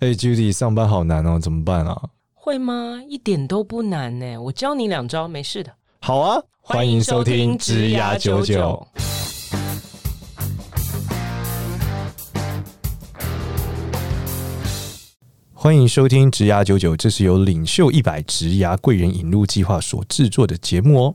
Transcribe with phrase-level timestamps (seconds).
[0.00, 1.94] 哎、hey，Judy，上班好难哦，怎么办啊？
[2.32, 2.98] 会吗？
[3.06, 5.70] 一点都不难呢，我教你两招，没事的。
[6.00, 8.86] 好啊，欢迎收听职涯九九。
[15.52, 21.14] 欢迎收听职涯九九，这是由领袖一百职涯贵人引路计划所制作的节目哦。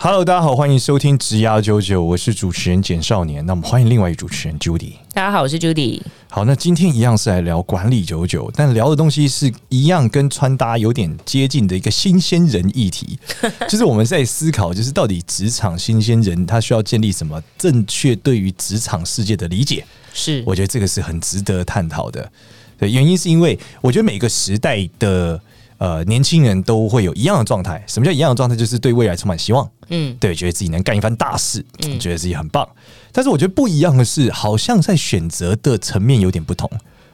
[0.00, 3.44] Hello，大家好，欢迎收听职涯九九，我是主持人简少年。
[3.44, 4.92] 那我们欢迎另外一主持人 Judy。
[5.12, 6.00] 大家好，我是 Judy。
[6.28, 13.18] 好，那今天一样是来聊管理九九，但聊的东西是一样跟穿搭有点接近的一个新鲜人议题，
[13.68, 19.84] 就是我们在思考，就是到底职场新鲜人他需要建立什么正确对于职场世界的理解？
[20.14, 22.30] 是，我觉得这个是很值得探讨的。
[22.78, 25.42] 对，原因是因为我觉得每个时代的。
[25.78, 27.82] 呃，年轻人都会有一样的状态。
[27.86, 28.54] 什么叫一样的状态？
[28.54, 29.68] 就是对未来充满希望。
[29.88, 32.68] 嗯，对，觉得自己能干一番大事，嗯，觉得自己很棒。
[33.12, 36.70] 但是我觉得不一样的是，好像在选择的层面有点不同。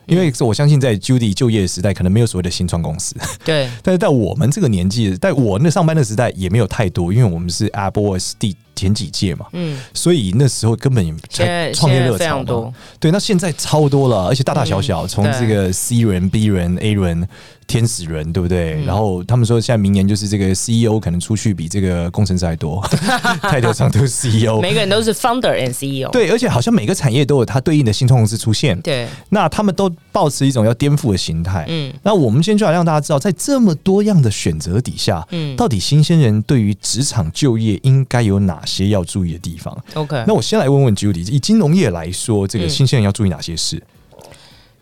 [0.07, 3.15] 因为我相信，在 Judy 就业的时代，可能没有所谓的新创公司。
[3.43, 3.71] 对。
[3.83, 9.47] 但是在我们这个年纪，在我那上班的时代，也没有太多，因为我们是 AppWorks 第前几届嘛。
[9.53, 9.81] 嗯。
[9.93, 12.73] 所以那时候根本也才创业热潮嘛。
[12.99, 13.11] 对。
[13.11, 17.29] 那现在超多了，而且大大小小，从这个 C 轮、B 轮、A 轮。
[17.67, 18.75] 天使轮对不对？
[18.75, 22.87] 嗯、然后他们说，现在明年就是这个 CEO 可能出去比这个工程师还多，
[23.41, 26.11] 太多上都是 CEO，每个人都是 Founder and CEO。
[26.11, 28.79] 对，而且好像每个产业都有它对应的新创公司出现。
[28.83, 31.65] 对，那他们都抱持一种要颠覆的心态。
[31.67, 43.77] 嗯，那我们先就来让大家知道，在这么多样的选择底下，嗯，到底新鲜人对于职场就业应该有哪些要注意的地方？OK，那我先来问问 Judy，以金融业来说，这个新鲜人要注意哪些事？
[43.77, 44.23] 嗯、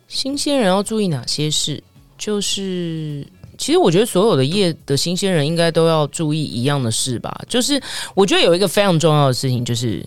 [0.09, 1.83] 新鲜人要注意哪些事？
[2.19, 3.27] 就是，
[3.59, 7.37] 其实我觉得所有的业的新鲜人应该都要注意一样的事吧。
[7.49, 7.81] 就是
[8.15, 10.05] 我觉得有一个非常重要的事情，就是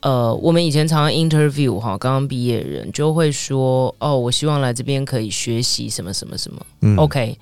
[0.00, 6.66] 呃，我们以前常常 interview 哈，刚刚毕业的人就会说，哦，我希望来这边可以学习什么什么什么。
[6.80, 7.38] 嗯，OK。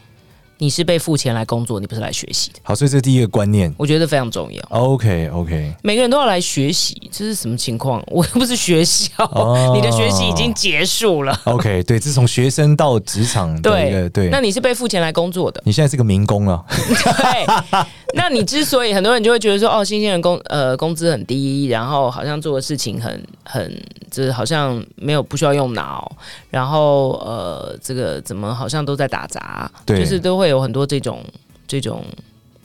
[0.62, 2.60] 你是被付钱来工作，你不是来学习的。
[2.62, 4.62] 好，所以这是第一个观念，我觉得非常重要。
[4.68, 5.74] OK，OK，、okay, okay.
[5.83, 8.00] 每个人都要来学习，这是什么情况？
[8.06, 11.36] 我又不是学校，oh, 你的学习已经结束了。
[11.46, 14.28] OK，对，自从学生到职场的一个，对对。
[14.30, 16.64] 那你是被付钱来工作的，你现在是个民工了。
[16.70, 17.84] 对，
[18.14, 26.08] 那你之所以很多人就会觉得说，哦，新鲜人工呃工资很低，然后好像做的事情很很，就是好像没有不需要用脑，
[26.51, 30.52] 然后呃，这个怎么好像都在打杂，对，就是都会。
[30.52, 31.24] 有很多这种
[31.67, 32.05] 这种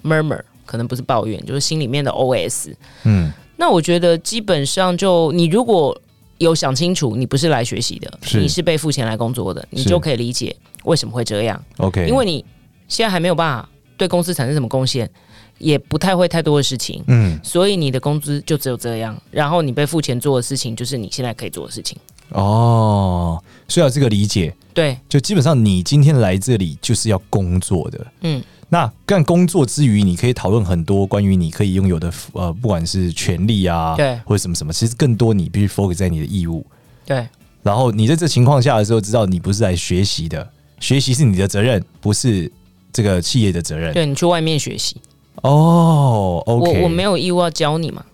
[0.03, 2.73] murmur，可能不是抱怨，就是心里面的 OS。
[3.03, 5.99] 嗯，那我觉得基本上就你如果
[6.37, 11.63] 有想清楚，你不是来学习的，是你是被付钱来工作的，你就可以理解为什么会这样。
[11.77, 12.45] OK，因为你
[12.87, 13.67] 现在还没有办法
[13.97, 15.09] 对公司产生什么贡献，
[15.57, 17.03] 也不太会太多的事情。
[17.07, 21.97] 嗯，所以你的工资就只有这样，然后你被付钱做的事情就是你现在可以做的事情。
[22.29, 24.53] 哦，需要这个理解。
[24.73, 28.07] 对，就基本上你今天来这里就是要工作的。
[28.21, 36.63] 嗯，那干工作之余，你可以讨论很多关于你可以拥有的呃，不管是权利啊，对，或者什么什么，其实更多你必须 focus 在你的义务。
[37.05, 37.27] 对，
[37.63, 40.47] 然后你在这情况下的时候，知道你不是来学习的，
[40.79, 42.51] 学习是你的责任，不是
[42.93, 43.93] 这个企业的责任。
[43.93, 44.97] 对，你去外面学习。
[45.41, 48.05] 哦，OK，我我没有义务要教你嘛。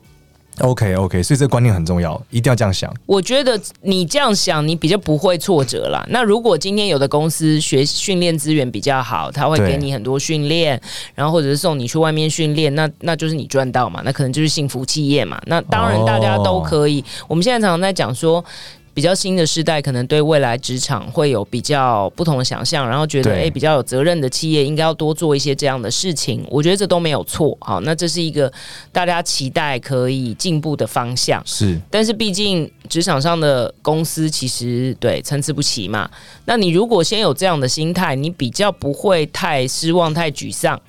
[0.59, 2.93] OK OK，所以这个观念很重要，一定要这样想。
[3.05, 6.05] 我觉得你这样想，你比较不会挫折啦。
[6.09, 10.79] 那如果今天有的公司学训练资源比较好，他会给你很多训练，
[11.15, 15.41] 然后或者是送你去外面训练，那那就是你赚到嘛，那可能就是幸福企业嘛。
[15.47, 17.01] 那当然大家都可以。
[17.01, 18.43] 哦、我们现在常常在讲说。
[18.93, 26.45] 比较新的世代可能对未来职场会有比较不同的想象，然后觉得哎、欸，比较有责任的企业应该要多做一些这样的事情。
[26.49, 28.51] 我觉得这都没有错，好，那这是一个
[28.91, 31.41] 大家期待可以进步的方向。
[31.45, 36.09] 是，但是毕竟职场上的公司其实对参差不齐嘛。
[36.45, 40.79] 那你如果先有这样的心态，你比较不会太失望、太沮丧。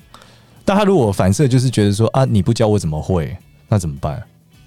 [0.63, 3.35] 但他如果反射就是觉得说啊，你不教我怎么会？
[3.67, 4.23] 那怎么办？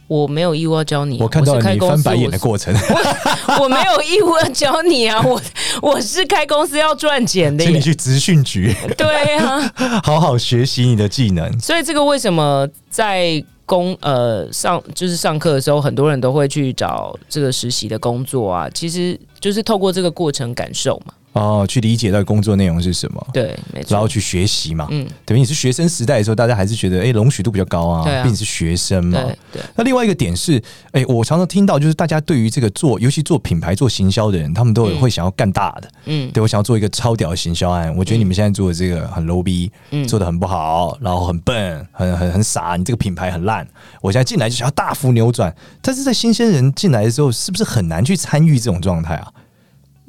[0.08, 1.18] 我没有义务要教你。
[1.20, 2.74] 我看到你翻白眼的过程。
[2.74, 5.22] 我，我没有义务要教你啊！
[5.24, 5.40] 我
[5.82, 7.64] 我是开公司要赚钱的。
[7.64, 8.74] 请你去职训局。
[8.96, 9.72] 对啊，
[10.02, 11.60] 好好学习你的技能。
[11.60, 18.68] 所以这个为什么在公呃上就是上课的时候，很多人都会去找这个实习的工作啊？
[18.72, 21.12] 其实就是透过这个过程感受嘛。
[21.32, 29.62] 哦，去理解到工作内容是什么，对，没错，然后去学习嘛，嗯，等于你是学生时代的时候，大家还是觉得，哎，容许度比较高啊，毕竟是学生嘛，对，对。
[29.76, 30.60] 那另外一个点是，
[30.92, 37.94] 哎，我常常听到就是大家对于这个做，尤其做品牌、做行销的人，他们都会想要干大的，嗯，对，我想要做一个超屌的行销案。
[37.96, 43.64] 我觉得你们现在做的这个很 low 逼，嗯，做的很不好，然后很笨，很很很傻，你这个品牌很烂。
[44.00, 49.30] 我现在进来就想要大幅扭转，但是在新鲜人进来的时候，是不是很难去参与这种状态啊？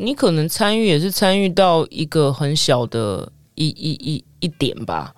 [0.02, 5.14] 你可能参与也是参与到一个很小的一一一一点吧，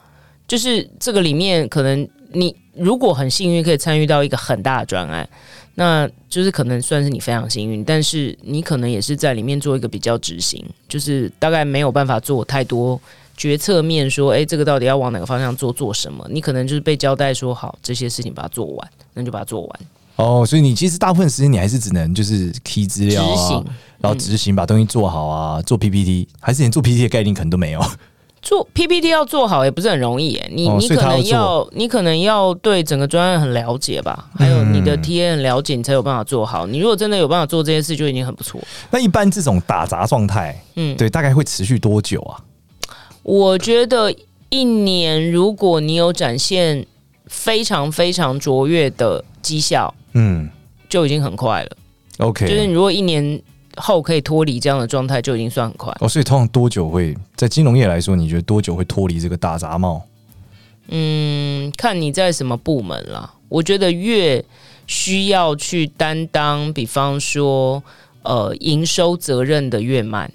[0.47, 5.29] 就是这个里面可能你如果很幸运可以参与到一个很大的专案，
[5.75, 12.99] 那就是可能算是你非常幸运，但是你可能也是在里面做一个比较执行，就是大概没有办法做太多
[13.37, 16.27] 决策面，说诶，这个到底要往哪个方向做，做什么？
[16.31, 19.79] 你可能就是被交代说好这些事情把它做完，那就把它做完。
[20.21, 23.63] 哦，所以你其实大部分时间你还是只能就是 key 资料啊，
[23.99, 27.81] 然后执行把东西做好啊，嗯、做 PPT，还是连做 PPT 的概念可能都没有。
[28.41, 36.65] 做 PPT 要做好也不是很容易耶，你、哦、你可能要，要你可能要对整个专案很了解吧，还有你的 TA 很了解，你才有办法做好。
[36.65, 38.59] 你如果真的有办法做这些事，就已经很不错。
[38.89, 42.41] 那一般这种打杂状态，嗯，对，大概会持续多久啊？
[43.21, 44.11] 我觉得
[44.49, 46.83] 一年，如果你有展现
[47.31, 50.47] 非常非常卓越的绩效，嗯，
[50.87, 51.77] 就已经很快了。
[52.19, 53.41] OK，就是你如果一年。
[53.77, 60.03] 后可以脱离这样的状态就已经算很快哦，所以通常多久会在金融业来说，你觉得多久会脱离这个打杂帽？
[60.89, 63.33] 嗯，看你在什么部门啦。
[63.47, 64.43] 我觉得越
[64.87, 67.81] 需要去担当，比方说
[68.23, 70.29] 呃营收责任的越慢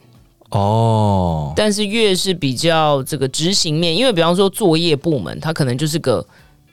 [0.48, 6.26] 哦，但是越是比较这个执行面，因为比方说作业部门，它可能就是个。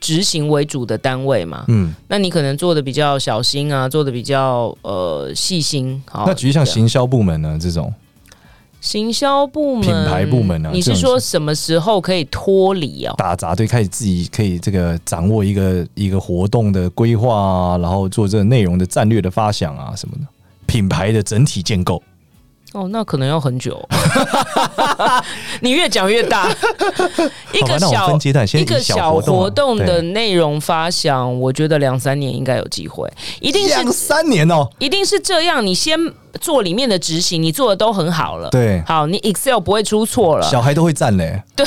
[0.04, 6.04] 执行为主的单位嘛，嗯，那你可能做的比较小心啊，做的比较呃细心。
[6.10, 7.58] 好，那举例像行销部门呢？
[7.58, 7.94] 这种
[8.82, 10.70] 行销部门、品牌部门呢？
[10.74, 13.16] 你是说什么时候可以脱离啊？
[13.18, 20.26] 打杂对，开始自己可以这个掌握一个一个活动的规划啊，然后做这个内容的战略的发想啊什么的，
[20.66, 22.04] 品牌的整体建构。
[22.74, 23.82] 哦，那可能要很久。
[25.62, 26.50] 你越讲越大。
[27.54, 28.18] 一个小
[28.54, 33.08] 一个小活动的内容发想，我觉得两三年应该有机会。
[33.40, 35.66] 一定是两三年哦，一定是这样。
[35.66, 36.00] 你先
[36.42, 38.50] 做里面的执行，你做的都很好了。
[38.50, 41.42] 对，好，你 Excel 不会出错了，小孩都会赞嘞。
[41.56, 41.66] 对，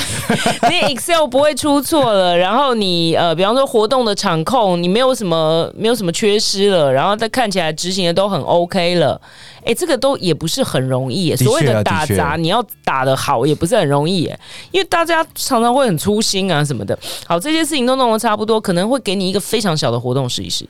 [0.69, 9.19] 你 Excel 不会出错了，然后你呃，比方说活动的场控，你没有什么没有什么缺失了，然后再看起来执行的都很 OK 了。
[9.63, 11.35] 哎，这个都也不是很容易。
[11.35, 14.23] 所谓的打杂，你要打的好，也不是很容易。
[14.71, 16.97] 因为大家常常会很粗心啊什么的。
[17.25, 20.65] 好，这些事情都弄得差不多，可能会给你一个非常小的活动试一试。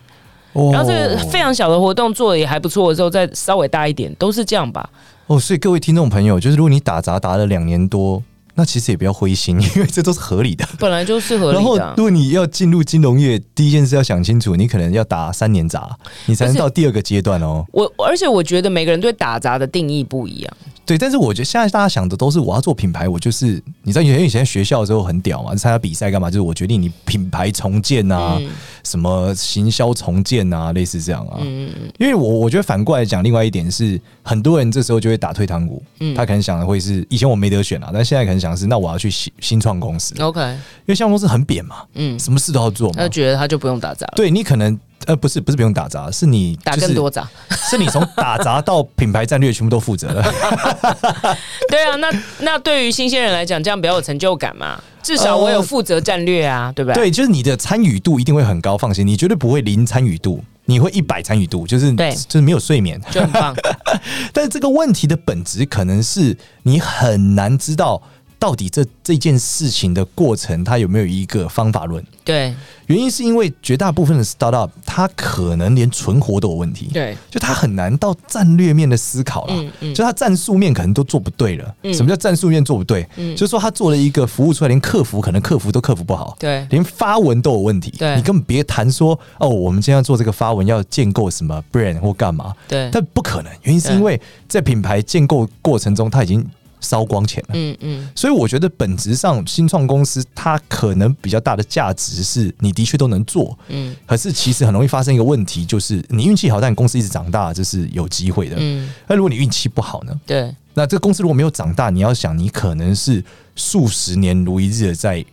[0.72, 4.90] 然后这个非常小的活动做的也还不错的时候，再稍微大一点，都是这样吧。
[5.28, 8.22] 哦，所以各位听众朋友，就是如果你打杂打了两年多。
[8.60, 11.62] 那其实也不要灰心，因为这都是合理的，本来就是合理的。
[11.62, 15.96] 然后，如果你要进入金融业，第一件事要想清楚，你可能要打三年杂，
[16.26, 17.64] 你才能到第二个阶段哦。
[17.72, 20.52] 我而且我觉得每个人对打杂的定义不一样。
[20.88, 26.32] 对，但是我觉得现在大家想的都是我要做品牌，我就是你知道，因为以前学校的时候很屌嘛，参加比赛干嘛？
[26.32, 28.50] 就是我决定你品牌重建啊，嗯、
[28.86, 31.40] 什么行销重建啊，类似这样啊。
[31.42, 31.92] 嗯嗯。
[32.00, 35.84] 因为我我觉得反过来讲，另外一点是，很多人这时候就会打退堂鼓。
[36.00, 36.16] 嗯。
[36.16, 40.16] 他可能想的会是，以前我没得选啊，但现在可能想的是，那我要去新新创公司。
[40.22, 40.40] OK。
[40.40, 42.96] 因为新创公司很扁嘛，嗯，什么事都要做嘛。
[42.98, 44.14] 他觉得他就不用打杂了。
[44.16, 44.80] 对你可能。
[45.06, 47.28] 呃，不是，不是不用打杂，是你打更多杂，
[47.70, 50.24] 是你从打杂到品牌战略全部都负责了。
[51.70, 52.10] 对啊，那
[52.40, 54.82] 那对于新鲜人来讲，这样比较有成就感嘛？
[55.02, 57.06] 至少我有负责战略啊，呃、对不对？
[57.06, 63.56] 对，就是你的参与度一定会很高，放心，你绝对不会零参与度，你会一百参与度，就是对，就是没有睡眠，就很棒。
[64.34, 68.02] 但是这个问题的本质可能是你很难知道。
[68.40, 72.04] 到底这这件事情的过程，它有没有一个方法论？
[72.24, 72.54] 对，
[72.86, 76.90] 原因是因为绝大部分的 startup，它可能连存活都有问题。
[76.94, 79.54] 对，就它很难到战略面的思考了。
[79.56, 81.76] 嗯嗯，就它战术面可能都做不对了。
[81.84, 83.08] 嗯，什么叫战术面做不对？
[83.16, 86.36] 嗯，就是说他做了一个服务出来，连客服可能客服都客服不好。
[86.38, 87.92] 对，连发文都有问题。
[87.98, 92.54] 对，你根本别谈说哦，我们今天要做这个发文要建构什么 brand 或干嘛？
[92.68, 93.52] 对，但不可能。
[93.64, 96.46] 原因是因为在品牌建构过程中，它已经。
[96.88, 110.18] 烧光钱了，嗯嗯，所以我觉得本质上新创公司它可能比较大的价值是你的确都能做，嗯，可是其实很容易发生一个问题，就是你运气好，但你公司一直长大，这是有机会的，嗯，那如果你运气不好呢？
[110.26, 113.22] 对，那这个公司如果没有长大，你要想你可能是
[113.58, 115.26] 数十年如一日的在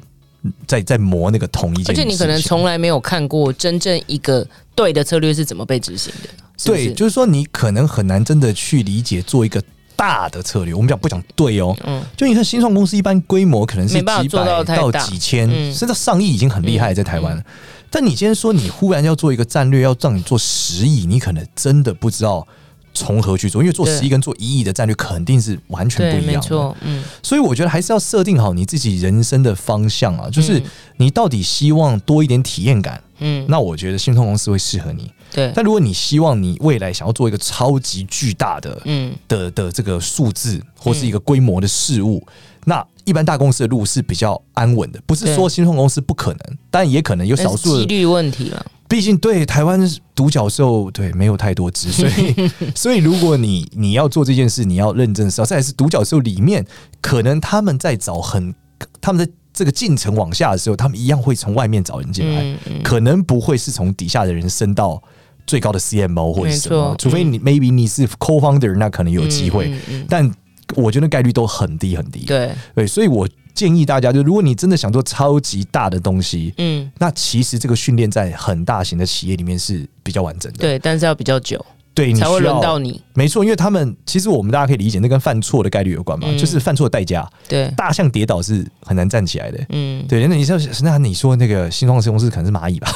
[0.66, 4.44] 在在磨那个同一件事，而且你可能从来没有看过真正一个
[4.74, 6.70] 对的策略是怎么被执行的，是是？
[6.70, 9.62] 对，就是说你可能很难真的去理解做一个。
[9.96, 11.76] 大的策略，我们讲不讲对哦？
[11.84, 14.22] 嗯，就你看新创公司一般规模可能是几百
[14.64, 17.42] 到几千，甚至上亿已经很厉害，在台湾。
[17.90, 22.46] 但你今天说你忽然要做一个战略，要让你做十亿，你可能真的不知道
[22.94, 23.62] 从何去做？
[23.62, 26.40] 因为做十亿跟做一亿的战略肯定是完全不一样的。
[26.40, 30.62] 没错，嗯，所以我觉得还是要设定好你自己人生的方向啊，就是
[30.96, 35.10] 你到底希望多一点体验感，嗯，那我觉得新创公司会适合你。
[35.32, 42.32] 对，但如果你希望你未来想要做一个超级巨大的，嗯，的的这个数字或是一个规模的事物，嗯，
[42.66, 45.00] 那一般大公司的路是比较安稳的。
[45.04, 48.66] 不是说新创公司不可能，但也可能有少数几率问题了。
[48.88, 49.80] 毕竟对台湾
[50.14, 55.46] 独角兽，对没有太多只，所以 所以如果你你要做这件事，你要认真思考。
[55.46, 56.64] 再来是独角兽里面，
[57.00, 58.54] 可能他们在找很
[59.00, 65.02] 他们在这个进程往下的时候，他们一样会从外面找人进来，嗯嗯，可能不会是从底下的人升到。
[65.46, 69.70] 最高的 CMO 或者什么，除非你 maybe 你是 co-founder，那可能有机会，
[70.08, 70.34] 但
[70.74, 72.24] 我觉得概率都很低很低。
[72.24, 80.58] 对对，所以我建议大家，就如果你真的想做超级大的东西，嗯，那其实这个训练在很大型的企业里面是比较完整的。
[80.58, 81.64] 对，但是要比较久。
[81.94, 83.00] 对，你才会轮到你。
[83.14, 87.24] 没错，因为他们其实我们大家可以理解，那跟犯错的概率有关嘛，嗯、就是犯错的代价。
[87.48, 89.64] 对，大象跌倒是很难站起来的。
[89.68, 90.26] 嗯，对。
[90.26, 92.92] 那你说，那你说那个新创公司可能是蚂蚁吧？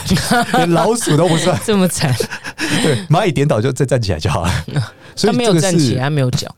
[0.55, 2.13] 连 老鼠都不算， 这么惨。
[2.83, 4.53] 对，蚂蚁跌倒就再站起来就好了。
[5.15, 6.53] 所以他没有站起来，他没有脚。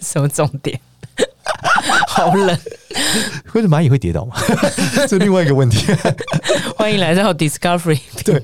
[0.00, 0.80] 什么重点？
[2.08, 2.58] 好冷。
[3.52, 4.36] 为什么蚂蚁会跌倒吗？
[5.06, 5.86] 这是另外一个问题。
[6.76, 8.40] 欢迎来到 Discovery 频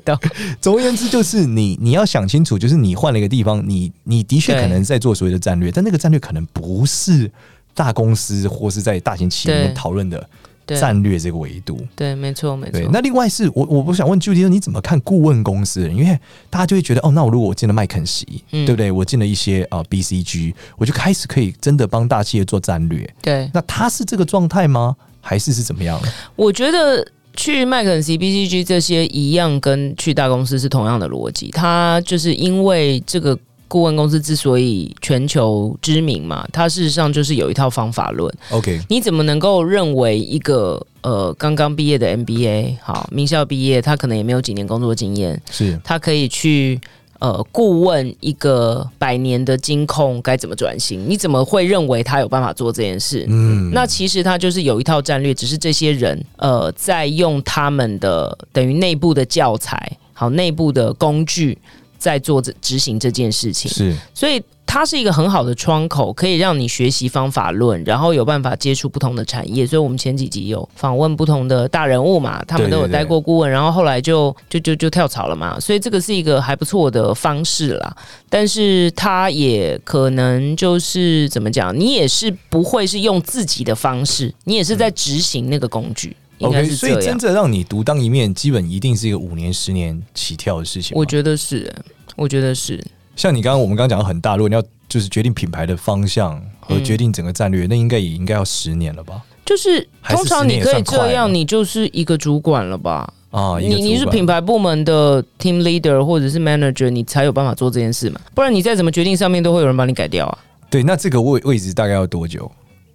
[0.60, 7.30] 总而言之，就是你你要想清楚，就是你换了一个地方，你你的确可能在做所谓的战略，但那个战略可能不是
[7.74, 10.28] 大公司或是在大型企业里面讨论的。
[10.66, 12.80] 战略这个维度，对，没错，没错。
[12.92, 15.90] 那另外是我，我不想问 Judy 说你怎么看顾问公司？
[15.90, 16.18] 因为
[16.48, 18.90] 大家就会觉得，哦，那我如果我进了麦肯锡，嗯、对不对？
[18.90, 23.08] 我进了一些啊、呃、BCG，我就开始可以真的帮大企业做战略。
[23.20, 24.96] 对，那他是这个状态吗？
[25.20, 26.00] 还是是怎么样？
[26.36, 31.50] 我觉得去麦肯锡、BCG 这些一样，跟去大公司是同样的逻辑。
[31.50, 33.38] 他就是因为这个。
[33.66, 38.32] 顾问公司之所以全球知名嘛，它事实上就是有一套方法论。
[38.50, 46.80] OK，你怎么能够认为一个呃刚刚毕业的 MBA 好名校毕业，他可能也没有几年工作经验，是他可以去
[47.18, 51.08] 呃顾问一个百年的金控该怎么转型？
[51.08, 53.24] 你怎么会认为他有办法做这件事？
[53.28, 61.58] 嗯，那其实他就是有一套战略，只是这些人呃在用他们的等于内部的教材，好内部的工具。
[62.04, 69.66] 在做这执行这件事情，是，所以它是一个很好的窗口，可以让你学习方法论，然后有办法接触不同的产业。
[69.66, 75.58] 所以我们前几集有访问不同的大人物嘛，他们都有待过顾问，对对对，然后后来就就就就跳槽了嘛。
[75.58, 77.96] 所以这个是一个还不错的方式啦。
[78.28, 86.10] 但是它也可能就是怎么讲，你也是不会是用自己的方式，你也是在执行那个工具。
[86.10, 90.90] 嗯 OK，所以真正让你独当一面，基本一定是一个五年、十年起跳的事情。
[90.94, 91.72] 我觉得是，
[92.16, 92.82] 我觉得是。
[93.16, 99.22] 像你刚刚我们刚刚讲的很大，如果你要就是决定品牌的方向和决定整个战略，嗯、那应该也应该要十年了吧？
[99.44, 103.12] 就是通常你可以这样，你就是一个主管了吧？
[103.30, 108.20] 啊，你你是品牌部门的 team leader 或者是 manager，你才有办法做这件事嘛？
[108.34, 110.38] 不然你再怎么决定，上面都会有人帮你改掉啊。
[110.70, 112.50] 对，那这个位位置大概要多久？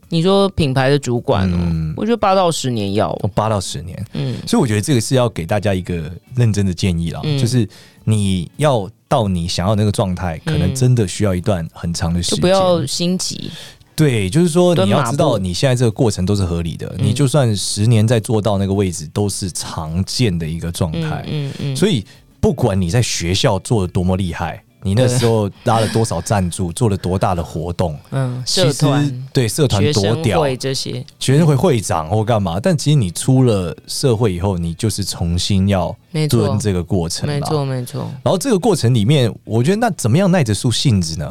[0.09, 7.67] 你说品牌的主管，嗯，我觉得八到十年要八到十年，嗯，所以我觉得这个是要给大家一个认真的建议啦，就是
[8.05, 13.51] 你要到你想要那个状态，可能真的需要一段很长的时间，就不要心急。
[13.95, 21.25] 对，就是说你要知道你现在这个过程都是合理的，你就算十年再做到那个位置，都是常见的一个状态。
[21.27, 22.05] 嗯嗯，所以
[22.39, 24.63] 不管你在学校做的多么厉害。
[24.81, 27.97] 你那时候拉了多少赞助，做了多大的活动？
[28.11, 32.59] 嗯，社团对社团多屌，这些学生会会长或干嘛？
[32.61, 35.95] 但其实你出了社会以后，你就是重新要
[36.29, 38.09] 蹲这个过程，没错没错。
[38.23, 41.29] 然后这个过程里面，我觉得那怎么样耐得住性子呢？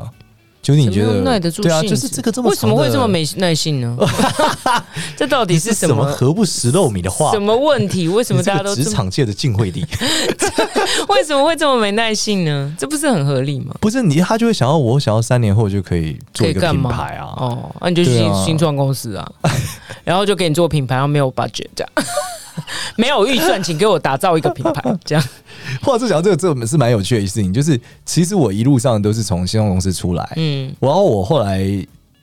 [0.68, 1.62] 就你觉得耐得住？
[1.62, 3.96] 对啊，就是这个这么为什么会这么没耐性呢？
[5.16, 6.04] 这到底是什么？
[6.04, 7.32] 何不食肉糜的话？
[7.32, 8.06] 什么问题？
[8.06, 9.86] 为什么大家都职场界的晋惠帝？
[11.08, 12.70] 为什么会这么没耐性呢？
[12.78, 13.74] 这不是很合理吗？
[13.80, 17.32] 不是你，他就会想要我想要三年后就可以做一个品牌啊！
[17.38, 19.26] 哦，那、啊、你就去新创公司啊，
[20.04, 21.90] 然后就给你做品牌，然后没有 budget 这样。
[22.96, 25.24] 没有预算，请给我打造一个品牌， 这样。
[25.82, 31.60] 话说讲这个，这个是蛮有趣的一事情，就是其实我一路上都是从新创公司出来，嗯，然后我后来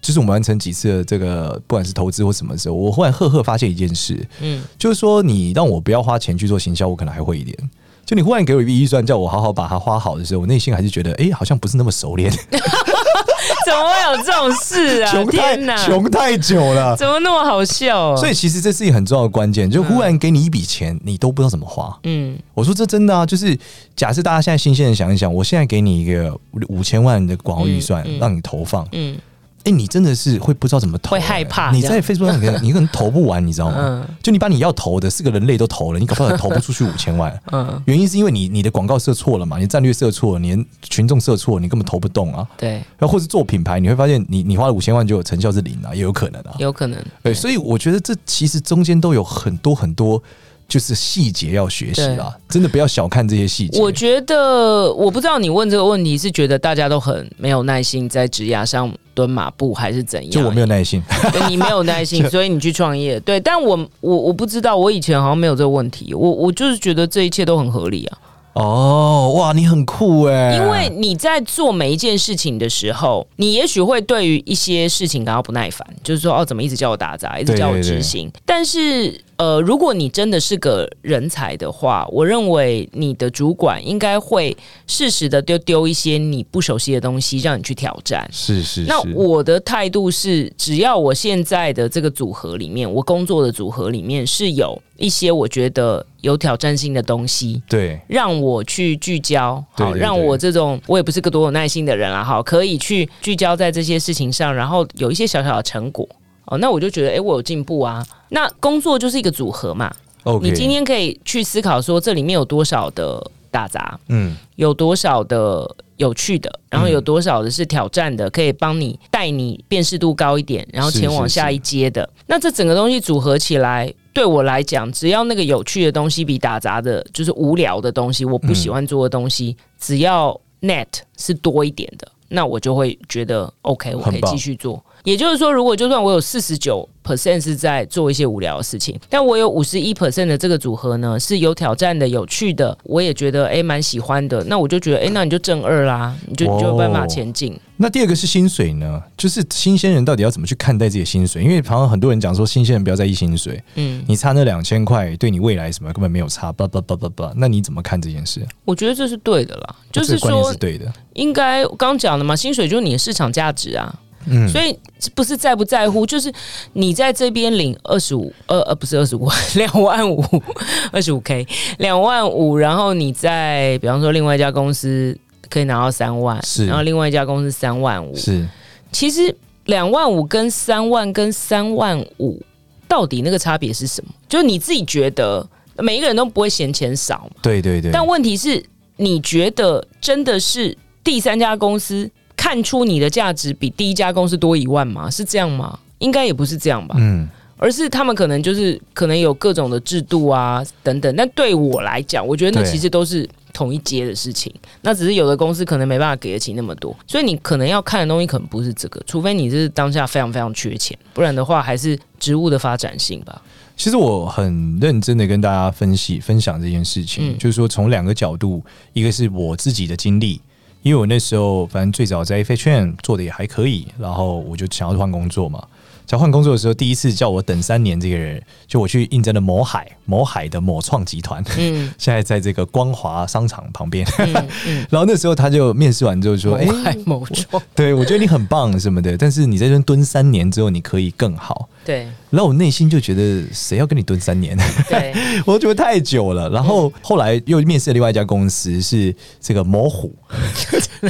[0.02, 7.58] 就是我们完成几次的这个，不管是投资或什么时候，我忽然赫赫发现一件事，嗯，就是说你让我不要花钱去做行销，我可能还会一点。
[8.06, 12.32] 就你忽然给我一笔预算，叫我好好把它花好的时候，我内心还是觉得，哎、欸，好像不是那么熟练。
[13.66, 15.12] 怎么会有这种事啊？
[15.14, 18.16] 穷太穷太久了，怎么那么好笑啊？
[18.16, 21.98] 所以其实这是一个很重要的关键，就忽然给你一笔钱，你都不知道怎么花。
[22.04, 23.58] 嗯，我说这真的啊，就是
[23.96, 26.38] 假设大家现在新鲜的想一想，我现在给你一个
[26.70, 29.18] 五千万的广告预算，让你投放，嗯。
[29.66, 31.72] 哎，欸、你真的是会不知道怎么投，欸，会害怕。
[31.72, 33.76] 你在 Facebook 上， 你可能你可能投不完，你知道吗？
[33.80, 37.38] 嗯、就你把你要投的四个人类都投了，你搞不好投不出去五千万。
[37.52, 42.48] 嗯，原因是因为你你的广告设错了嘛，你战略设错了，你群众设错，你根本投不动啊。
[42.56, 47.00] 对，然后或是做品牌，你会发现你你花了五千万就有成效是零啊，也有可能啊，有可能。
[47.24, 50.22] 对，对，所以我觉得这其实中间都有很多很多
[50.68, 53.80] 就是细节要学习啊，真的不要小看这些细节。
[53.80, 58.92] 我觉得我不知道你问这个问题是觉得大家都很没有耐心在职涯上。
[59.16, 60.30] 蹲马步还是怎样？
[60.30, 63.18] 就我没有耐心，对，你没有耐心， 所以你去创业。
[63.22, 66.14] 对，但我我我不知道，我以前好像没有这个问题。
[66.14, 68.18] 我我就是觉得这一切都很合理啊。
[68.56, 70.56] 哦，哇，你很酷哎！
[70.58, 78.30] 因为你在做每一件事情的时候，你也许会对于一些事情感到不耐烦，就是说哦，怎么一直叫我打杂，一直叫我执行？
[78.30, 84.56] 对对对，但是呃，如果你真的是个人才的话，我认为你的主管应该会
[84.88, 88.28] 适时的丢丢一些你不熟悉的东西，让你去挑战。
[88.32, 88.88] 是是是。
[88.88, 106.08] 那我的态度是，只要我现在的这个组合里面，我工作的组合里面是有一些我觉得有挑战性的东西，对，让我去聚焦，好，让我这种我也不是个多有耐心的人啊，好，可以去聚焦在这些事情上，然后有一些小小的成果，
[106.48, 108.06] 哦，那我就觉得，哎，我有进步啊。
[108.30, 110.42] 那工作就是一个组合嘛，Okay.
[110.42, 122.02] 你今天可以去思考说，这里面有多少的打杂，嗯，有多少的有趣的，然后有多少的是挑战的，可以帮你带你辨识度高一点，然后前往下一阶的。
[122.02, 122.24] 是是是。
[122.28, 123.94] 那这整个东西组合起来。
[124.16, 130.88] 对我来讲，只要那个有趣的东西比打杂的，就是无聊的东西，我不喜欢做的东西，嗯、只要 net
[131.18, 134.82] 是多一点的，那我就会觉得 OK，我可以继续做。
[135.06, 147.58] 也就是说，如果就算我有四十九 percent 是在做一些无聊的事情，但我有五十一 percent 的这个组合呢，是有挑战的、有趣的，我也觉得诶蛮喜欢的，那我就觉得诶，那你就正二啦，你就你就有办法前进。
[147.78, 149.02] 那第二个是薪水呢？
[149.16, 151.44] 就是新鲜人到底要怎么去看待自己的薪水？
[151.44, 157.34] 因为好像很多人讲说，新鲜人不要在意薪水，嗯，你差那两千块，对你未来什么根本没有差，叭叭叭叭叭。
[157.36, 158.44] 那你怎么看这件事？
[158.64, 163.94] 我觉得这是对的啦，就是说是对的，应该刚讲的嘛，薪水就是你的市场价值啊。
[164.28, 164.78] 嗯，所以
[165.14, 166.32] 不是在不在乎，就是
[166.74, 170.24] 你在这边领二十五，呃呃，不是二十五， 两万五，
[170.92, 171.46] 二十五 K，
[171.78, 175.18] 两万五，然后你在比方说另外一家公司
[175.50, 178.48] 可以拿到三万，是，然后另外一家公司三万五，是，
[178.92, 182.42] 其实两万五跟三万跟三万五
[182.88, 184.12] 到底那个差别是什么？
[184.28, 185.48] 就是你自己觉得
[185.78, 188.64] 每一个人都不会嫌钱少嘛，对对对，但问题是
[188.98, 192.10] 你觉得真的是第三家公司？
[192.46, 195.10] 看出你的价值比第一家公司多一万吗？
[195.10, 195.80] 是这样吗？
[195.98, 196.96] 应该也不是这样吧。
[197.00, 197.28] 嗯，
[197.58, 201.16] 而是他们可能就是可能有各种的制度啊等等。
[201.16, 204.54] 但对我来讲，我觉得那其实都是同一阶的事情。
[204.82, 213.42] 那只是有的公司可能没办法给得起那么多，所以你可能要看的东西可能不是这个，除非你是当下非常非常缺钱，不然的话还是职务的发展性吧。
[213.76, 220.40] 其实我很认真的跟大家分析分享这件事情，嗯、就是说从两个角度，一个是我自己的经历。
[220.86, 225.64] 因为我那时候反正最早在 FHM 做的也还可以，然后我就想要换工作嘛。
[226.06, 234.06] 在换工作的时候，第一次叫我等三年，这个人就我去应征了某海某海的某创集团，嗯， 现在在这个光华商场旁边。
[234.20, 236.54] 嗯嗯、 然后那时候他就面试完之后说
[236.86, 242.08] ：“哎，某创， 对我觉得你很棒什么的，但是你在这边蹲三年之后，你可以更好。”对。
[242.30, 244.56] 然后我内心就觉得，谁要跟你蹲三年？
[244.88, 245.12] 对，
[245.44, 246.50] 我觉得太久了。
[246.52, 250.14] 然后后来又面试了另外一家公司，是这个某虎，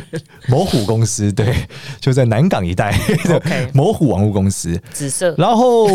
[0.47, 1.56] 某虎公司，对，
[1.99, 2.91] 就在南港一带
[3.23, 4.80] 的某虎网络公司。
[4.91, 5.34] 紫色。
[5.38, 5.88] 然后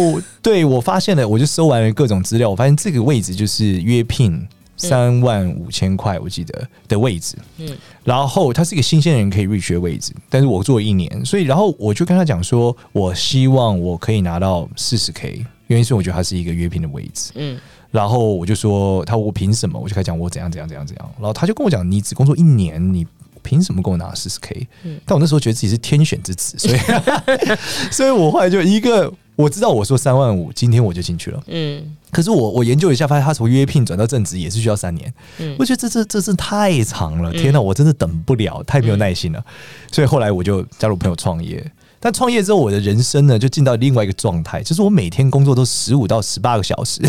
[0.42, 7.36] 对我发现了，我就搜完了各种资料，我发现这个位置就是约聘三万五千块，我记得的位置。
[7.58, 7.76] 嗯。
[8.04, 17.32] 然后他是一个新鲜人可以 reach 的位置，但是我做了一年，所以然后我就跟他讲说，我希望我可以拿到四十 K，原因是我觉得他是一个约聘的位置。
[17.34, 17.58] 嗯。
[17.90, 19.78] 然后我就说，他我凭什么？
[19.78, 21.10] 我就开始讲我怎样怎样怎样怎样。
[21.18, 23.06] 然后他就跟我讲，你只工作一年，你。
[23.50, 24.68] 凭什么给我拿四十 K？
[25.04, 26.78] 但我那时候觉得自己是天选之子，所以，
[27.90, 31.42] 所以我后来就一个我知道我说三万五，今天我就进去了。
[31.48, 31.82] 嗯，
[32.12, 35.12] 可是我我研究一下，发现他从约聘转到正职也是需要三年。
[35.38, 39.44] 嗯，我觉得这这这是太长了，天哪，我真的等不了，太没有耐心了。
[39.90, 41.68] 所以后来我就加入朋友创业。
[42.02, 47.02] 但创业之后，我的人生呢，就进到另外一个状态，就是我每天工作都十五到十八个小时，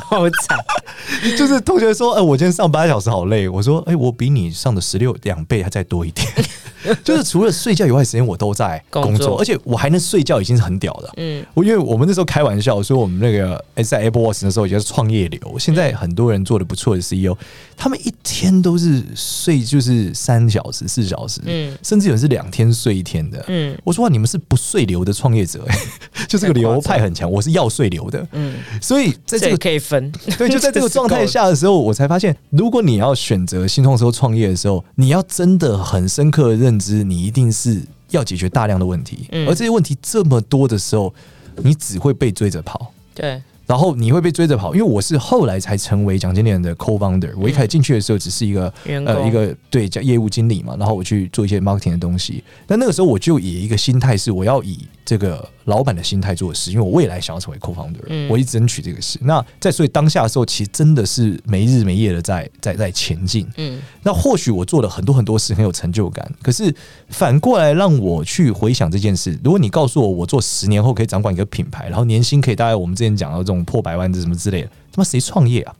[0.00, 0.58] 好惨。
[1.36, 3.48] 就是同学说，哎、呃，我今天上八小时好累。
[3.48, 6.26] 我说，哎、欸，我比你上的十六两倍还再多一点。
[7.02, 11.12] 就是除了睡觉以外时间我都在工作，工作而且我还能睡觉，已经是很屌的。
[11.16, 15.58] 嗯，我因为我们那时候开玩笑说，我们那个在 Apple Watch 的时候，也就是创业流。
[15.58, 17.36] 现在很多人做的不错的 CEO，
[17.76, 23.44] 他们一天都是睡就是三小时、四小时，嗯，甚至有人是两天睡一天的。
[23.48, 25.76] 嗯，我说哇，你们是不睡流的创业者，哎，
[26.28, 27.28] 就这个流派很强。
[27.28, 41.14] 我是要睡流的，嗯，所以在这个可以分， 对，就在这个 状态下的时候，我才发现，如果你要选择新创时候创业的时候，你要真的很深刻的认知，你一定是要解决大量的问题，而这些问题这么多的时候，
[41.62, 42.92] 你只会被追着跑。
[43.14, 43.40] 对。
[43.66, 47.32] 然后你会被追着跑，因为我是后来才成为讲经理人的 co-founder。
[47.36, 52.44] 我一开始进去的时候只是一个呃一个对叫业务经理嘛，然后我去做一些 marketing 的东西。
[52.64, 59.18] 但那个时候我就以一个心态是我要以这个老板的心态做事，因为我未来想要成为 co-founder，、嗯、我一直争取这个事。
[59.22, 63.46] 那在所以当下的时候，其实真的是没日没夜的在在在前进。
[63.56, 66.74] 嗯，那或许我做了很多很多事很有成就感，可是
[67.08, 75.74] 反过来让我去回想这件事，如果你告诉我我做十年后可以掌管一个品牌，然后年薪可以大概我们之前讲到这种破百万的什么之类的，他妈谁创业啊？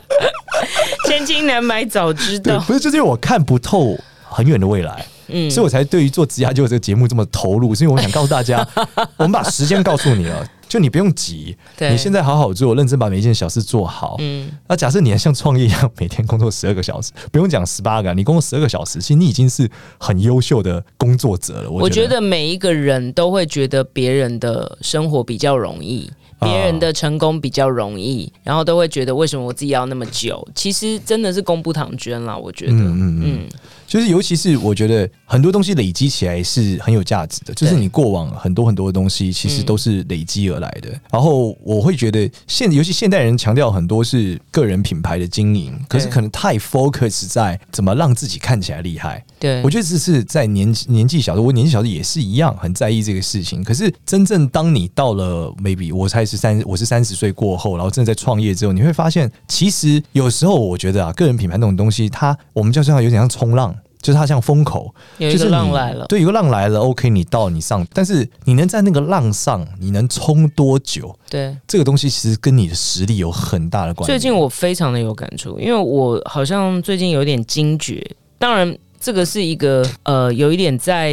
[1.06, 3.96] 千金难买早知道，不是就是因为我看不透
[4.28, 5.06] 很远的未来。
[5.28, 8.66] 嗯，所以我才对于做职涯就有这个节目这么投入，是因为我想告诉大家，
[9.16, 14.16] 我们把时间告诉你了，就你不用急，你现在好好做，认真把每一件小事做好。
[14.18, 21.70] 嗯，那假设你还像创业一样，每天工作十二个小时，不用讲十八个，你工作十二个小时，其实你已经是很优秀的工作者了。
[21.70, 26.10] 我觉得每一个人都会觉得别人的生活比较容易。
[26.44, 30.46] 别人的成功比较容易，然后都会觉得为什么我自己要那么久？
[30.54, 32.72] 其实真的是功不唐捐啦，我觉得。
[32.72, 33.48] 嗯嗯嗯，
[33.86, 40.88] 就是尤其是我觉得很多东西累积起来是很有价值的，就是你过往很多很多的东西其实都是累积而来的。
[41.10, 49.24] 然后我会觉得现尤其现代人强调很多是个人品牌的经营，可是可能太 focus 在怎么让自己看起来厉害。
[49.38, 53.62] 对，我觉得这是在年年纪小的，我年纪小的也是一样很在意这个事情。
[53.62, 71.14] 可是真正当你到了 maybe 我才是三，我是三十岁过后，然后真的在创业之后，你会发现，其实有时候我觉得啊，个人品牌那种东西，它我们就像有点像冲浪，就是它像风口，有一个浪来了，对，有个浪来了，OK，你到你上，但是你能在那个浪上，你能冲多久？
[71.30, 74.12] 对，这个东西其实跟你的实力有很大的关系。
[74.12, 78.04] 最近我非常的有感触，因为我好像最近有点惊觉，
[78.38, 78.76] 当然。
[79.00, 81.12] 这个是一个呃，有一点在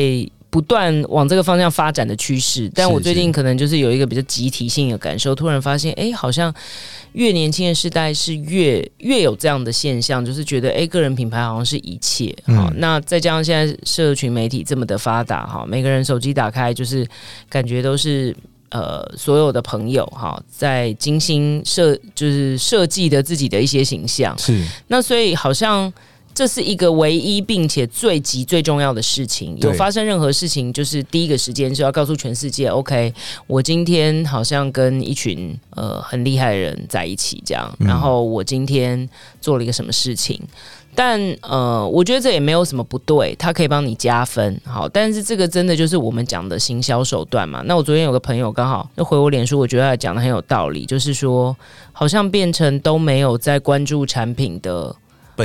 [0.52, 6.54] 不断往这个方向发展的趋势，但我最近可能就是有一个比较集体性的感受，突然发现，哎，好像
[7.14, 12.36] 越年轻的世代是越越有这样的现象，就是觉得，哎，个人品牌好像是一切。
[12.48, 17.08] 好，嗯，那再加上现在社群媒体这么的发达，哈，每个人手机打开就是
[17.50, 18.36] 感觉都是
[18.72, 25.92] 呃，所有的朋友哈，在精心设就是设计的自己的一些形象，是，那所以好像。
[26.34, 29.58] 这是一个唯一并且最急最重要的事情。
[29.62, 33.14] 有发生任何事情，就是第一个时间就要告诉全世界：OK，
[33.48, 37.72] 我今天好像跟一群呃很厉害的人在一起，这样。
[37.80, 39.08] 然后我今天
[39.42, 40.42] 做了一个什么事情？
[40.94, 44.60] 但呃，我觉得这也没有什么不对，它可以帮你加分。
[44.66, 47.62] 好，但是这个真的就是我们讲的行销手段嘛。
[47.66, 51.56] 那我昨天有个朋友刚好就回我脸书，我觉得他讲的很有道理，就是说
[51.94, 54.96] 好像变成都没有在关注产品的。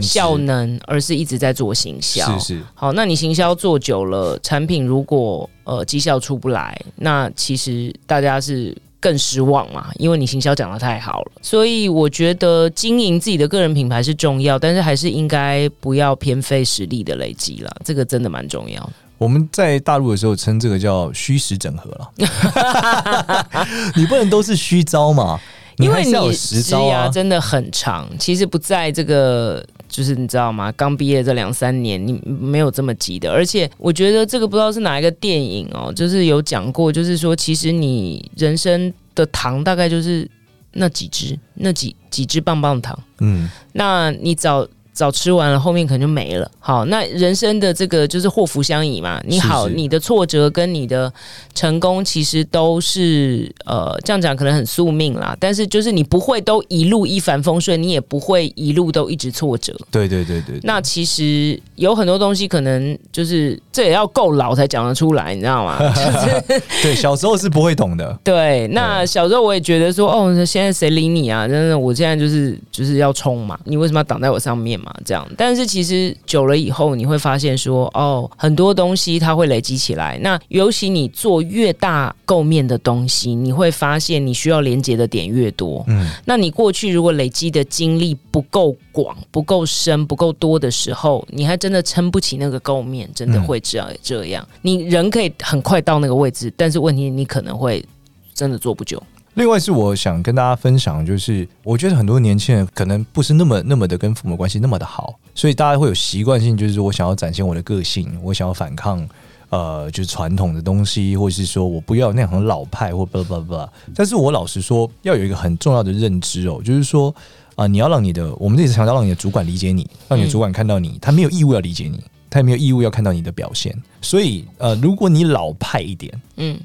[0.03, 2.39] 效能，而是一直在做行销。
[2.39, 11.33] 是是，好，那你行销做久了，产品如果呃绩效出不来，那其实大家是更失望嘛，因为你行销讲的太好了。
[11.43, 18.91] 所以我觉得经营自己的个人品牌是重要，但是还是应该不要偏废实力的累积了，这个真的蛮重要。
[19.19, 22.13] 我们在大陆的时候称这个叫虚实整合了，
[23.97, 25.41] 你不能都是虚招嘛。
[25.79, 30.73] 因为你职涯真的很长，其实不在这个，就是你知道吗？
[30.73, 33.31] 刚毕业这两三年，你没有这么急的。
[33.31, 40.29] 而且我觉得这个不知道是哪一个电影哦，就是有讲过，就是说其实你人生的糖大概就是
[40.73, 42.99] 那几支，那几几支棒棒糖。
[43.21, 44.67] 嗯，那你早。
[44.97, 46.51] 早吃完了，后面可能就没了。
[46.59, 49.21] 好，那人生的这个就是祸福相倚嘛。
[49.27, 51.13] 你好，是是你的挫折跟你的
[51.55, 55.37] 成功其实都是呃，这样讲可能很宿命啦。
[55.39, 59.77] 但是就是你不会都一路一帆风顺，你也不会一路都一直挫折。
[59.91, 60.61] 对对对对，对。
[60.63, 65.79] 那其实有很多东西可能就是这也要够老才讲得出来，你知道吗？
[65.95, 68.19] 就是、对，小时候是不会懂的。
[68.25, 71.47] 对，那小时候我也觉得说，哦，现在谁理你啊？
[71.47, 73.59] 真的，我现在就是就是要冲嘛。
[73.65, 74.86] 你为什么要挡在我上面嘛？
[74.87, 75.29] 嘛，这样。
[75.37, 80.17] 但是其实久了以后，你会发现说，哦，很多东西它会累积起来。
[80.23, 85.85] 那尤其你做越大构面的东西，你会发现你需要连接的点越多。
[85.89, 94.47] 嗯，那你过去如果累积的经历不够广、不够深、不够多的时候，你还真的撑不起那个构面，真的会这样这样。
[94.63, 97.85] 你人可以很快到那个位置，但是问题你可能会
[98.33, 99.03] 真的做不久。
[99.37, 109.07] 另外是我想跟大家分享，就是我觉得很多年轻人可能不是那么那么的跟父母关系那么的好，所以大家会有习惯性，就是我想要展现我的个性，我想要反抗，
[109.51, 113.69] 呃，就是传统的东西，或者是说我不要那样很老派或不不不。
[113.95, 117.15] 但是我老实说，要有一个很重要的认知哦，就是说
[117.57, 123.77] 啊、呃，你要让你的，我们一直强调让你的主管理解你，让你的主管看到你，他没有义务要理解你，他也没有义务要看到你的表现。
[124.01, 126.59] 所以呃，如果你老派一点，嗯。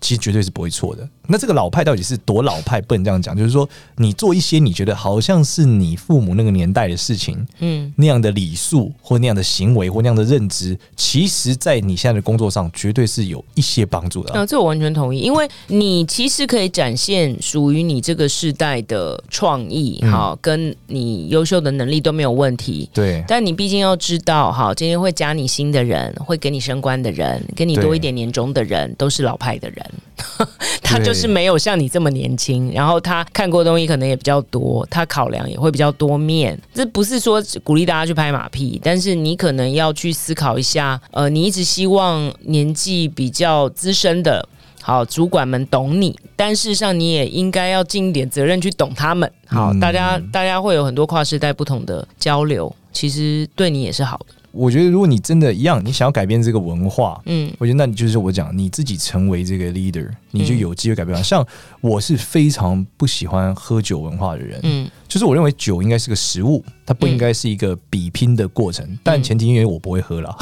[0.00, 1.08] 其实绝对是不会错的。
[1.28, 2.80] 那这个老派到底是多老派？
[2.80, 14.32] 不能这样讲，就是说你做一些你觉得好像是你父母那个年代的事情，嗯，那样的礼数或那样的行为或那样的认知，其实，在你现在的工作上绝对是有一些帮助的。
[14.32, 22.88] 啊，这我完全同意，因为你其实可以展现属于你这个世代的创意，哈、嗯，跟你优秀的能力都没有问题。
[22.94, 29.84] 对，但你毕竟要知道，哈，今天会加你薪的人，会给你升官的人，给你多一点年终的人，都是老派的人。
[30.82, 36.58] 他就是没有像你这么年轻，然后他看过东西可能也比较多，他考量也会比较多面。
[36.74, 41.00] 这不是说鼓励大家去拍马屁，但是你可能要去思考一下。
[41.10, 44.46] 呃，你一直希望年纪比较资深的
[44.80, 49.30] 好主管们懂你，但事实上你也应该要尽一点责任去懂他们。
[49.46, 54.34] 好，大家大家会有很多跨世代不同的交流，其实对你也是好的。
[54.58, 61.16] 我觉得，如果你真的一样，你想要改变这个文化，嗯，我觉得那你就是我讲，你自己成为这个 leader，你就有机会改变。
[61.16, 61.46] 嗯、像
[61.80, 68.84] 我是非常不喜欢喝酒文化的人，嗯，就是我认为酒应该是个食物，它不应该是一个比拼的过程。
[68.86, 70.36] 嗯、但前提因为我不会喝了，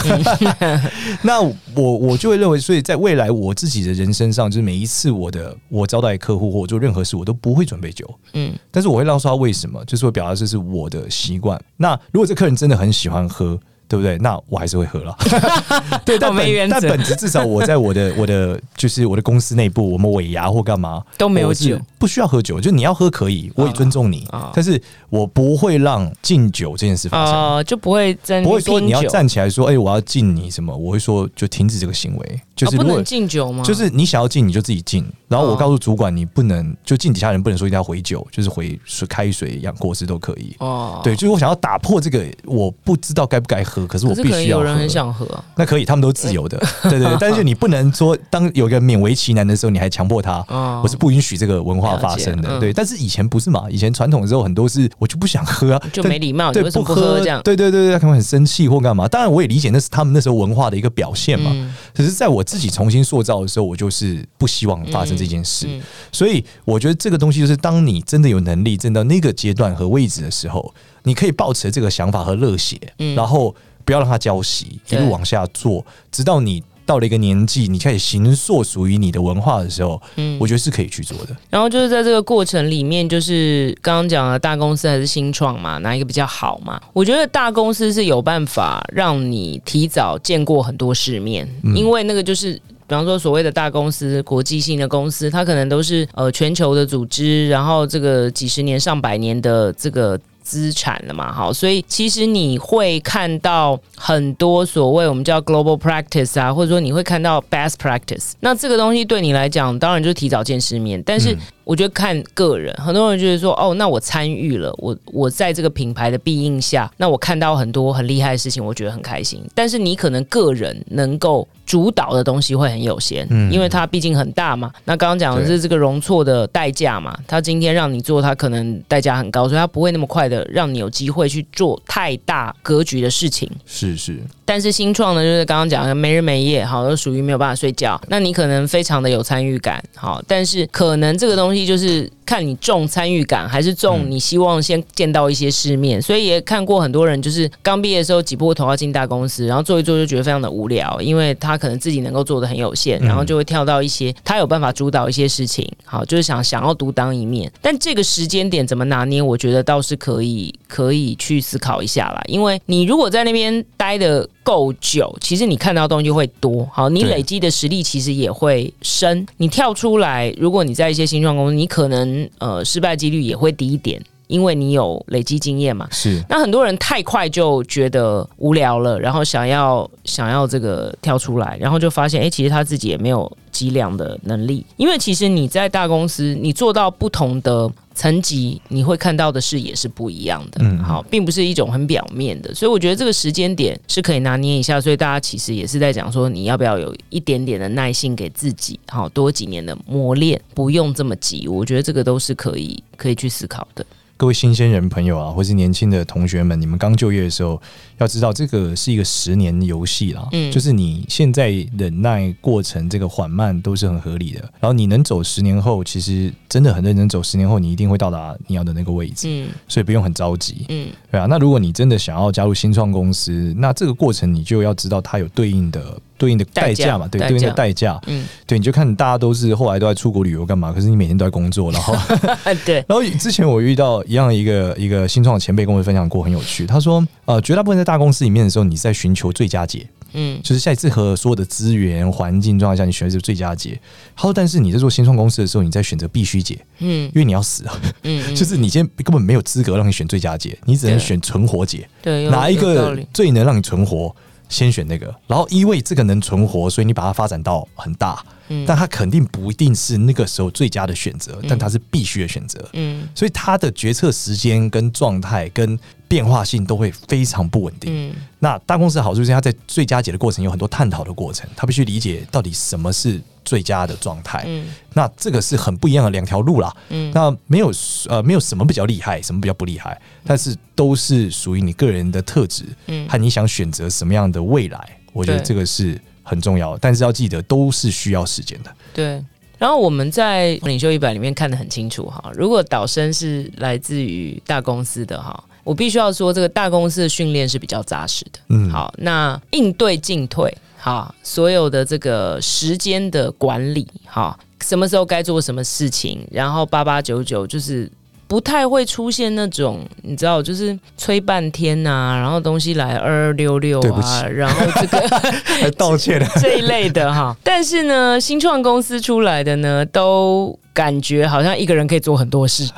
[0.61, 0.81] 嗯、
[1.23, 1.53] 那我
[1.99, 11.61] 我就会认为，所以在未来我自己的人生上，就是每一次我的我招待客户或我做任何事，我都不会准备酒，嗯，但是我会告诉他为什么，就是会表达这是我的习惯。
[11.77, 13.59] 那如果这客人真的很喜欢喝。
[13.89, 14.19] 对不对？
[14.19, 15.17] 那我还是会喝了。
[16.05, 22.61] 对，但本但本质至少我在我的我的就是我的公司内部，我们尾牙或干嘛都没有酒，不需要喝酒。
[22.61, 30.75] 就你要喝可以，我也尊重你，啊啊、但是我不会让敬酒这件事发生，啊、就不会在不会说你要站起来说，哎，我要敬你什么？
[30.77, 32.41] 我会说就停止这个行为。
[32.55, 33.63] 就是、哦、不能敬酒吗？
[33.65, 40.55] 就是你想要敬你就自己敬，然后我告诉主管你不能就敬底下人不能说一定要回酒，就是回水开水养果汁都可以。
[40.61, 44.63] 哦，对，就是我想要打破这个，我不知道该不该喝，可是我必须要喝。
[44.63, 46.57] 有人很想喝，那可以，他们都自由的。
[46.85, 52.59] 对对对，但是你不能说当有个勉为其难的时候，你还强迫他，哦、我是不允许这个文化发生的。
[52.59, 53.67] 嗯、对，但是以前不是嘛？
[53.71, 57.43] 以前传统的时候很多是我就不想喝啊，就没礼貌，对，不喝这样。
[57.43, 59.09] 对对对对，他们很生气或干嘛？
[59.09, 61.51] 当然我也理解那是他们那时候文化的一个表现嘛。
[61.55, 65.69] 嗯、可是在我自己重新塑造的时候，我就是不希望发生这件事，
[66.13, 73.55] 所以我觉得这个东西就是，当你真的有能力，挣到那个阶段和位置的时候，你可以保持这个想法和热血，嗯、然后
[73.85, 81.37] 不要让它浇熄，一路往下做，直到你到了一个年纪，你开始形塑属于你的文化的时候，嗯，我觉得是可以去做的。
[81.51, 86.81] 然后就是在这个过程里面，就是刚刚讲的大公司还是新创嘛，哪一个比较好嘛？
[86.93, 92.59] 我觉得大公司是有办法让你提早见过很多世面，嗯、因为那个就是。
[92.89, 100.17] 比方说，所谓的大公司、国际性的公司，它可能都是呃全球的组织，然后这个几十年、上百年的这个
[100.47, 108.33] 资产了嘛，好，所以其实你会看到很多所谓我们叫 global practice 啊，或者说你会看到 best practice。
[108.39, 111.37] 那这个东西对你来讲，当然就是提早见世面，但是。
[111.67, 119.43] 嗯我觉得看个人，很多人就是说，哦，那我参与了，我我在这个品牌的庇应下，那我看到很多很厉害的事情，我觉得很开心。
[119.53, 124.71] 但是你可能个人能够主导的东西会很有限，嗯，因为它毕竟很大嘛。
[124.85, 133.51] 那刚刚讲的是这个容错的代价嘛，他今天让你做，他可能代价很高，所以他不会那么快的让你有机会去做太大格局的事情。
[133.67, 134.21] 是是。
[134.45, 138.01] 但是新创呢，就是刚刚讲的没日没夜，好，都属于没有办法睡觉。
[138.07, 142.11] 那你可能非常的有参与感，好，但是可能这个东西就是。
[142.27, 157.49] 看你重参与感，还是重你希望先见到一些世面，嗯、所以也看过很多人，就是刚毕业的时候挤破头要进大公司，然后做一做就觉得非常的无聊，因为他可能自己能够做的很有限，然后就会跳到一些他有办法主导一些事情，好，就是想想要独当一面。
[157.63, 162.21] 但这个时间点怎么拿捏，我觉得倒是可以可以去思考一下啦。
[162.27, 169.27] 因为你如果在那边待得够久，其实你看到东西会多，好，你累积的实力其实也会深。
[169.39, 172.31] 你跳出来，如果你在一些新创公司，你可能。
[172.39, 175.89] 呃，失败几率也会低一点，因为你有累积经验嘛。
[175.91, 176.23] 是。
[176.29, 184.65] 那很多人太快就觉得无聊了，然后想要想要这个跳出来，然后就发现，哎，其实他自己也没有计量的能力。
[184.77, 187.69] 因为其实你在大公司，你做到不同的。
[187.97, 203.85] 层级你会看到的视野是不一样的，嗯，好，并不是一种很表面的，所以我觉得这个时间点是可以拿捏一下，所以大家其实也是在讲说，你要不要有一点点的耐心给自己，好，多几年的磨练，不用这么急，我觉得这个都是可以可以去思考的。
[204.19, 207.61] 各位新鲜人朋友啊，或是年轻的同学们，你们刚就业的时候，
[207.99, 210.27] 要知道这个是一个十年游戏啦。
[210.33, 214.41] 嗯，就是你现在忍耐过程这个缓慢都是很合理的。
[214.59, 219.29] 然后你能走十年后，其实真的很认真走十年后，你一定会到达你要的那个位置。
[219.29, 220.65] 嗯，所以不用很着急。
[220.71, 221.27] 嗯，对啊。
[221.29, 226.01] 那如果你真的想要加入新创公司，那这个过程你就要知道它有对应的。
[226.19, 230.73] 对应的代价嘛，对，对应的代价，嗯，对，你就看大家都是后来都在出国旅游干嘛？
[230.73, 231.95] 可是你每天都在工作，然后，
[232.65, 236.67] 对， 然后之前我遇到一样一个一个新创的前辈跟我分享过，很有趣。
[236.67, 243.79] 他说，呃，绝大部分在大公司里面的时候，你在寻求最佳解，嗯，就是下一次和所有的资源环境状态下，你选的是最佳解。
[244.17, 254.15] 他说，但是你在做新创公司的时候，你在选择必须解，嗯，因为你要死啊，嗯，就是你今天根本没有资格让你选最佳解，你只能选存活解，对，哪一个最能让你存活？
[254.49, 258.25] 先选那个，然后因为这个能存活，所以你把它发展到很大。
[258.49, 262.67] 嗯，但他肯定不一定是那个时候最佳的选择，但他是必须的选择。
[262.73, 265.79] 嗯，所以他的决策时间跟状态跟
[266.09, 268.11] 变化性都会非常不稳定。
[268.11, 274.45] 嗯，那大公司的好处是他在最佳解的过程有很多探讨的过程，他必须理解到底什么是最佳的状态。
[274.47, 276.75] 嗯，那这个是很不一样的两条路啦。
[276.91, 277.73] 嗯，那没有
[278.09, 282.65] 呃没有什么比较厉害，什么比较不厉害，但是都是属于你个人的特质。
[282.87, 286.01] 嗯，和你想选择什么样的未来，我觉得这个是。
[286.29, 288.71] 很重要，但是要记得都是需要时间的。
[288.93, 289.25] 对，
[289.57, 298.41] 然后我们在领袖一百里面看得很清楚哈，如果导生是来自于大公司的哈，我必须要说这个大公司的训练是比较扎实的。
[298.49, 307.89] 嗯，好，那应对进退哈，所有的这个时间的管理哈，什么时候该做什么事情，然后八八九九就是。
[308.29, 315.09] 不太会出现那种你知道，就是吹半天呐、啊，然后东西来二二六六啊，然后这个
[315.61, 317.37] 还道歉了 这一类的哈。
[317.43, 320.59] 但是呢，新创公司出来的呢，都。
[320.77, 322.71] 感觉好像一个人可以做很多事，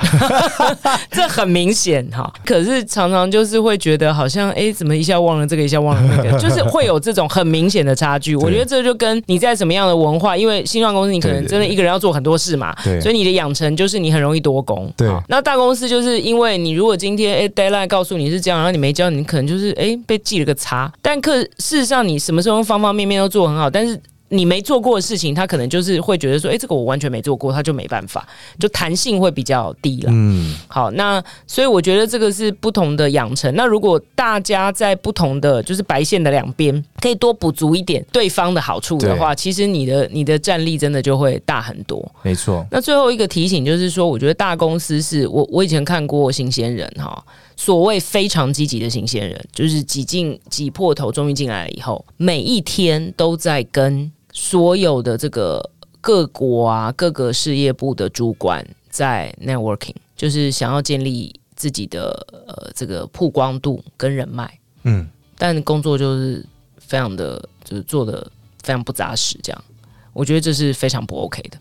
[1.10, 2.32] 这很明显哈。
[2.46, 8.36] 可是常常就是会觉得好像哎，怎么一下忘了这个，一下忘了那个， 就是会有这种很明显的差距。
[8.36, 14.88] 我觉得这就跟你在什么样的文化，因为新创公司你可能真的一个人要做很多事嘛，对，所以你的养成就是你很容易多工。
[14.96, 20.92] 对，那大公司就是因为你如果今天哎 deadline 告诉你是这样，然后你没交，你可能就是哎被记了个差。
[21.02, 24.00] 但可事实上你什么时候方方面面都做很好，但是。
[24.30, 30.10] 你没做过的事情，他可能就是会觉得说，哎，这个我完全没做过，他就没办法，就弹性会比较低了。
[30.12, 33.54] 嗯，好，那所以我觉得这个是不同的养成。
[33.54, 42.06] 那如果大家在不同的就是白线的两边，可以多补足一点对方的好处的话，其实你的你的战力真的就会大很多。
[42.22, 42.66] 没错。
[42.70, 47.24] 那最后一个提醒就是说，我觉得大公司是我我以前看过新鲜人哈，
[47.56, 54.12] 所谓非常积极的新鲜人，就是挤进挤破头终于进来了以后，每一天都在跟。
[54.40, 55.68] 所有的这个
[56.00, 66.44] 各国啊，各个事业部的主管在 networking，就是想要建立自己的呃这个曝光度跟人脉，嗯，但工作就是
[66.78, 68.30] 非常的，就是做的
[68.62, 69.64] 非常不扎实，这样，
[70.12, 71.58] 我觉得这是非常不 OK 的，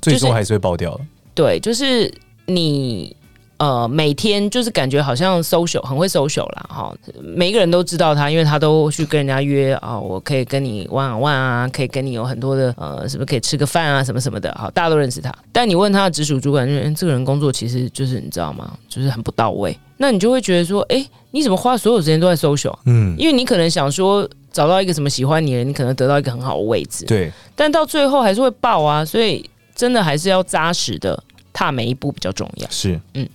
[0.00, 1.04] 最终还是会爆掉的。
[1.34, 2.10] 对，就是
[2.46, 3.14] 你。
[3.58, 15.34] 呃，每天就是感觉好像 social 很会 social 啦，哈，每一个人都知道他，因为他都去跟人家约啊、哦，我可以跟你玩玩玩啊，可以跟你有很多的呃，是不是可以吃个饭啊，什么什么的，好，大家都认识他。
[15.50, 18.72] 但你问他的直属主管，就这个人工作其实就是你知道吗？
[18.88, 19.76] 就是很不到位。
[19.96, 22.72] 那你就会觉得说，哎，你怎么花所有时间都在 social？
[22.86, 27.32] 嗯，因为你可能想说找到一个什么喜欢你的人，你可能得到一个很好的位置，对。
[27.56, 31.20] 但到最后还是会爆啊，所以真的还是要扎实的
[31.52, 32.70] 踏每一步比较重要。
[32.70, 33.28] 是，嗯。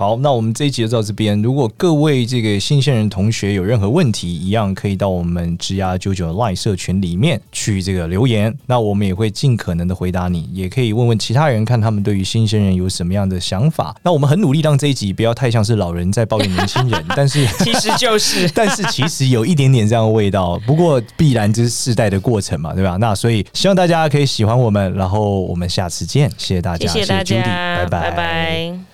[0.00, 1.42] 好，那我们这一集就到这边。
[1.42, 10.48] 如果各位这个新鲜人同学有任何问题，一样可以到我们职涯九九 Line 社群里面去这个留言，那我们也会尽可能的回答你。
[10.54, 13.94] 也可以问问其他人，看他们对于新鲜人有什么样的想法。
[14.02, 20.58] 那我们很努力让这一集不要太像是老人在抱怨年轻人，但是 其实就是，但是其实有一点点这样的味道。
[20.66, 22.96] 不过必然这是世代的过程嘛，对吧？
[22.98, 28.00] 那所以希望大家可以喜欢我们，然后我们下次见，谢谢大家，谢谢大家，谢谢 Judy，拜拜。
[28.00, 28.89] 拜拜。